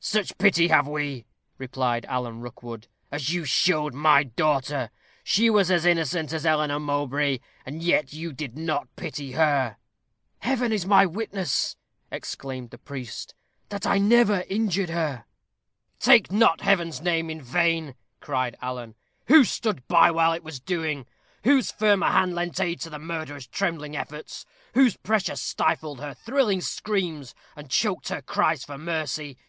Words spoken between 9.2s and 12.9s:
her." "Heaven is my witness," exclaimed the